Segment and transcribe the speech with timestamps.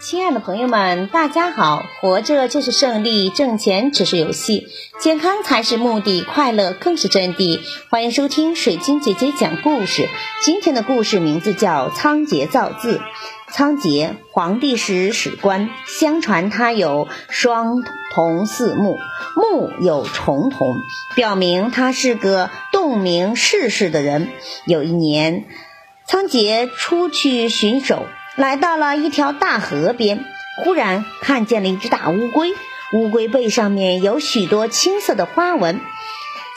[0.00, 1.84] 亲爱的朋友们，大家好！
[2.00, 4.66] 活着就是胜利，挣钱只是游戏，
[4.98, 7.60] 健康才是目的，快乐更是真谛。
[7.90, 10.08] 欢迎收听水晶姐姐讲故事。
[10.44, 12.98] 今天的故事名字叫《仓颉造字》。
[13.52, 17.82] 仓颉，黄帝时史官，相传他有双
[18.12, 18.98] 瞳四目，
[19.36, 20.74] 目有重瞳，
[21.14, 24.28] 表明他是个洞明世事的人。
[24.66, 25.44] 有一年，
[26.04, 28.04] 仓颉出去巡守。
[28.36, 30.24] 来到了一条大河边，
[30.64, 32.52] 忽然看见了一只大乌龟，
[32.92, 35.80] 乌龟背上面有许多青色的花纹。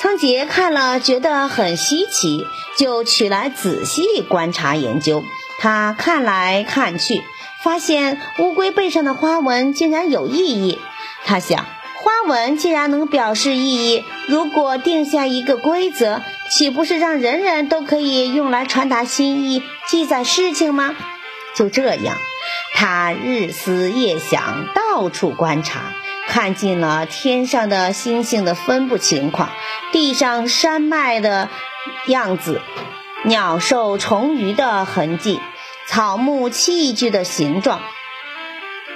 [0.00, 5.22] 仓颉看了觉得很稀奇，就取来仔细观察研究。
[5.58, 7.22] 他看来看去，
[7.62, 10.78] 发现乌龟背上的花纹竟然有意义。
[11.24, 11.64] 他想，
[12.02, 20.94] 花纹既然能表示意义，如果定下一个规则，岂不是让人人都可以用来传达心意、记载事情吗？
[21.56, 22.16] 就这样，
[22.74, 25.94] 他日思夜想，到处观察，
[26.28, 29.48] 看尽了天上的星星的分布情况，
[29.90, 31.48] 地上山脉的
[32.08, 32.60] 样子，
[33.24, 35.40] 鸟兽虫鱼的痕迹，
[35.88, 37.80] 草木器具的形状。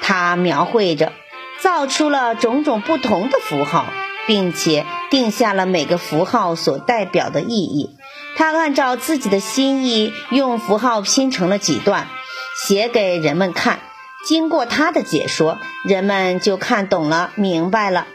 [0.00, 1.12] 他描绘着，
[1.60, 3.86] 造出了种种不同的符号，
[4.26, 7.96] 并且定下了每个符号所代表的意义。
[8.36, 12.08] 他按照自己的心意，用符号拼成了几段。
[12.66, 13.80] 写给人们看，
[14.26, 18.06] 经过他的解说，人们就看懂了、明白了。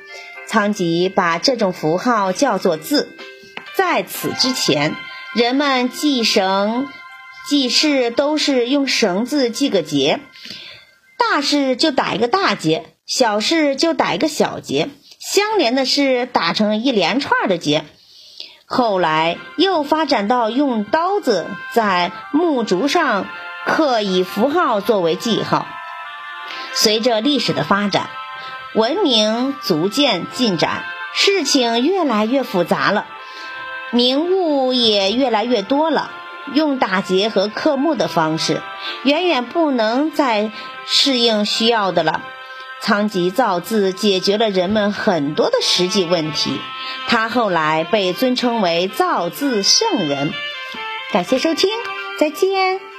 [0.48, 3.16] 仓颉把这种符号叫做字。
[3.76, 4.96] 在此之前，
[5.34, 6.90] 人们系绳、
[7.48, 10.20] 记事都是用绳子系个结，
[11.18, 17.86] 大事就打一个大结，小事就打一个小结，相连的事打成一连串的结。
[18.66, 23.28] 后来又发展到用刀子在木竹上。
[23.66, 25.68] 刻以符号作为记号。
[26.74, 28.10] 随着历史的发展，
[28.74, 30.84] 文明逐渐进展，
[31.14, 33.06] 事情越来越复杂了，
[33.92, 36.12] 名物也越来越多了。
[36.54, 38.62] 用打结和刻木的方式，
[39.04, 40.52] 远远不能再
[40.86, 42.22] 适应需要的了。
[42.82, 46.60] 仓颉造字解决了人们很多的实际问题，
[47.08, 50.34] 他后来被尊称为造字圣人。
[51.14, 51.70] 感谢收听，
[52.20, 52.93] 再见。